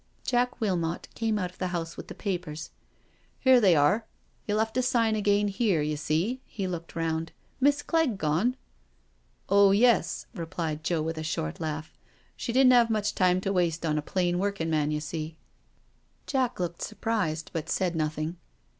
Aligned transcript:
Jack 0.25 0.59
Wilmot 0.59 1.07
came 1.13 1.37
out 1.37 1.51
of 1.51 1.59
the 1.59 1.67
house 1.67 1.95
with 1.95 2.07
the 2.07 2.15
papers." 2.15 2.71
Here 3.39 3.61
they 3.61 3.75
are— 3.75 4.07
you'll 4.47 4.57
have 4.57 4.73
to 4.73 4.81
sign 4.81 5.15
again 5.15 5.47
here, 5.47 5.83
you 5.83 5.95
see?"— 5.95 6.41
he 6.47 6.65
looked 6.65 6.95
round—" 6.95 7.31
Miss 7.61 7.83
Clegg 7.83 8.17
gone?'*" 8.17 8.57
Oh 9.49 9.69
yes," 9.69 10.25
replied 10.33 10.83
Joe 10.83 11.03
with 11.03 11.19
a 11.19 11.23
short 11.23 11.59
laugh." 11.59 11.93
She 12.35 12.51
didn't 12.51 12.73
have 12.73 12.89
much 12.89 13.13
time 13.13 13.39
to 13.41 13.53
waste 13.53 13.85
on 13.85 13.99
a 13.99 14.01
plain 14.01 14.39
working 14.39 14.71
man, 14.71 14.89
you 14.89 15.01
see.*' 15.01 15.37
N 16.33 16.33
178 16.33 16.33
NO 16.33 16.39
SURRENDER 16.39 16.49
Jack 16.49 16.59
looked 16.59 16.81
surprised, 16.81 17.51
but 17.53 17.69
said 17.69 17.95
nothing. 17.95 18.37